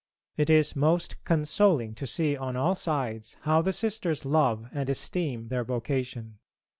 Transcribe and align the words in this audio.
It 0.35 0.49
is 0.49 0.75
most 0.75 1.23
consoling 1.25 1.93
to 1.93 2.07
see 2.07 2.35
on 2.35 2.55
all 2.55 2.73
sides 2.73 3.37
how 3.41 3.61
the 3.61 3.71
Sisters 3.71 4.25
love 4.25 4.65
and 4.73 4.89
esteem 4.89 5.49
their 5.49 5.63
vocation. 5.63 6.39